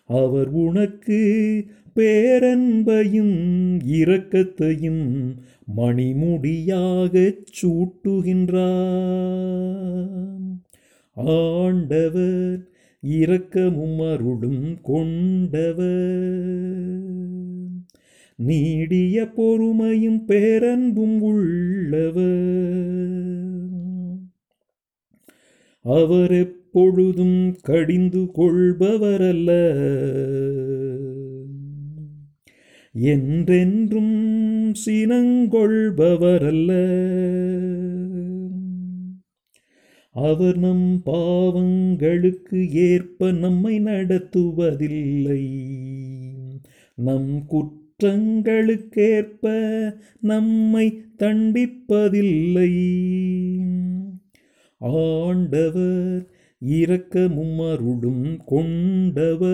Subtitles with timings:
[0.04, 1.64] அவர் உனக்கு
[1.96, 5.34] பேரன்பையும் இரக்கத்தையும்
[5.76, 10.58] மணிமுடியாகச் சூட்டுகின்றார்.
[11.14, 12.68] ஆண்டவர்
[13.00, 16.32] இரக்கமும் அருளும் கொண்டவர்.
[18.36, 22.32] நீடிய பொறுமையும் பேரன்பும் உள்ளவர்.
[25.80, 29.50] அவர் எப்பொழுதும் கடிந்து கொள்பவரல்ல.
[32.92, 36.70] என்றென்றும் சினங்கொள்பவரல்ல.
[40.10, 45.50] அவர் நம் பாவங்களுக்கு ஏற்ப நம்மை நடத்துவதில்லை.
[46.94, 47.46] நம்
[48.02, 49.44] குற்றங்களுக்கேற்ப
[50.20, 52.72] நம்மை தண்டிப்பதில்லை.
[54.78, 56.26] ஆண்டவர்
[56.58, 59.48] இரக்கமும் அருளும் கொண்டவர்.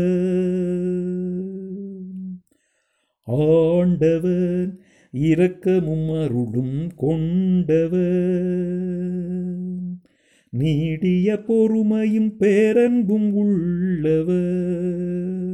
[3.22, 4.78] ஆண்டவர்
[5.12, 8.00] இரக்கமும் அருளும் கொண்டவர்.
[10.50, 15.51] நீடிய பொறுமையும் பேரன்பும் உள்ளவர்.